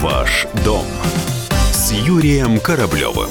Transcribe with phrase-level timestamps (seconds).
[0.00, 0.86] Ваш дом
[1.72, 3.30] с Юрием Кораблевым.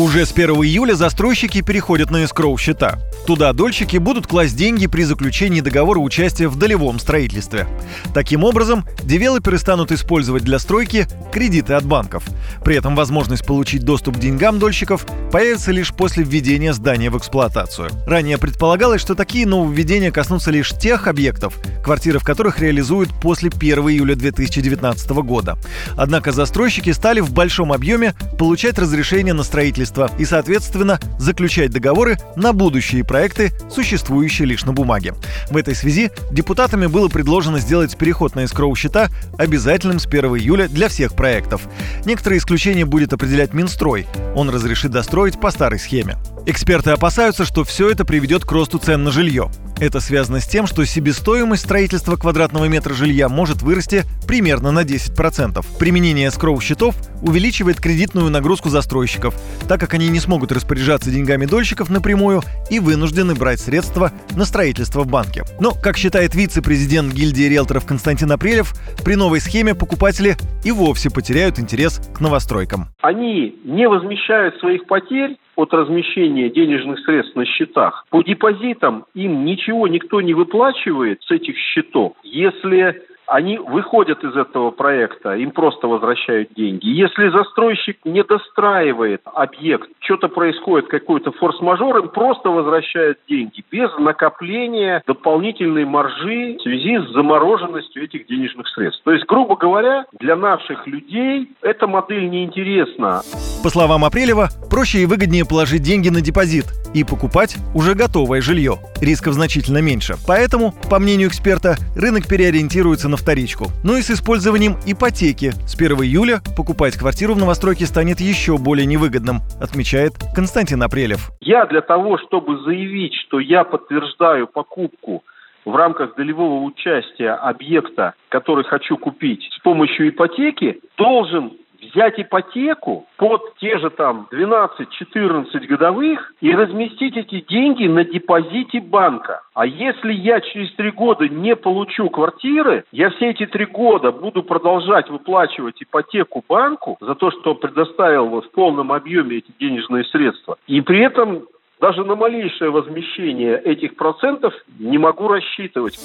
[0.00, 2.98] Уже с 1 июля застройщики переходят на эскроу счета.
[3.26, 7.68] Туда дольщики будут класть деньги при заключении договора участия в долевом строительстве.
[8.14, 12.24] Таким образом, девелоперы станут использовать для стройки кредиты от банков.
[12.64, 17.90] При этом возможность получить доступ к деньгам дольщиков появится лишь после введения здания в эксплуатацию.
[18.06, 23.78] Ранее предполагалось, что такие нововведения коснутся лишь тех объектов, квартиры в которых реализуют после 1
[23.90, 25.58] июля 2019 года.
[25.94, 32.52] Однако застройщики стали в большом объеме получать разрешение на строительство и, соответственно, заключать договоры на
[32.52, 35.14] будущие проекты, существующие лишь на бумаге.
[35.50, 39.08] В этой связи депутатами было предложено сделать переход на эскроу счета
[39.38, 41.62] обязательным с 1 июля для всех проектов.
[42.04, 44.06] Некоторые исключения будет определять Минстрой.
[44.34, 46.16] Он разрешит достроить по старой схеме.
[46.46, 49.50] Эксперты опасаются, что все это приведет к росту цен на жилье.
[49.78, 55.64] Это связано с тем, что себестоимость строительства квадратного метра жилья может вырасти примерно на 10%.
[55.78, 59.34] Применение скроу-счетов увеличивает кредитную нагрузку застройщиков,
[59.68, 65.02] так как они не смогут распоряжаться деньгами дольщиков напрямую и вынуждены брать средства на строительство
[65.02, 65.44] в банке.
[65.60, 71.58] Но, как считает вице-президент гильдии риэлторов Константин Апрелев, при новой схеме покупатели и вовсе потеряют
[71.58, 72.88] интерес к новостройкам.
[73.00, 78.04] Они не возмещают своих потерь от размещения денежных средств на счетах.
[78.10, 84.72] По депозитам им ничего никто не выплачивает с этих счетов, если они выходят из этого
[84.72, 86.88] проекта, им просто возвращают деньги.
[86.88, 95.02] Если застройщик не достраивает объект, что-то происходит, какой-то форс-мажор, им просто возвращают деньги без накопления
[95.06, 99.02] дополнительной маржи в связи с замороженностью этих денежных средств.
[99.04, 103.20] То есть, грубо говоря, для наших людей эта модель неинтересна.
[103.62, 108.78] По словам Апрелева, проще и выгоднее положить деньги на депозит и покупать уже готовое жилье.
[109.02, 110.14] Рисков значительно меньше.
[110.26, 113.66] Поэтому, по мнению эксперта, рынок переориентируется на вторичку.
[113.84, 115.52] Но и с использованием ипотеки.
[115.66, 121.30] С 1 июля покупать квартиру в новостройке станет еще более невыгодным, отмечает Константин Апрелев.
[121.42, 125.22] Я для того, чтобы заявить, что я подтверждаю покупку
[125.66, 131.52] в рамках долевого участия объекта, который хочу купить с помощью ипотеки, должен
[131.82, 139.42] взять ипотеку под те же там 12-14 годовых и разместить эти деньги на депозите банка.
[139.54, 144.42] А если я через три года не получу квартиры, я все эти три года буду
[144.42, 150.56] продолжать выплачивать ипотеку банку за то, что предоставил в полном объеме эти денежные средства.
[150.66, 151.44] И при этом
[151.80, 155.98] даже на малейшее возмещение этих процентов не могу рассчитывать.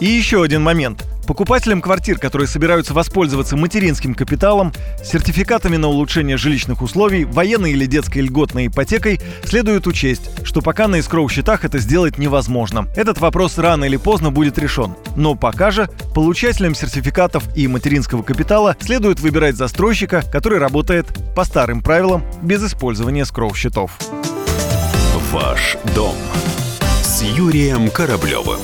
[0.00, 1.09] И еще один момент.
[1.30, 8.18] Покупателям квартир, которые собираются воспользоваться материнским капиталом, сертификатами на улучшение жилищных условий, военной или детской
[8.18, 12.88] льготной ипотекой, следует учесть, что пока на эскроу-счетах это сделать невозможно.
[12.96, 14.96] Этот вопрос рано или поздно будет решен.
[15.14, 21.80] Но пока же получателям сертификатов и материнского капитала следует выбирать застройщика, который работает по старым
[21.80, 23.96] правилам без использования эскроу-счетов.
[25.30, 26.16] Ваш дом
[27.04, 28.58] с Юрием Кораблевым.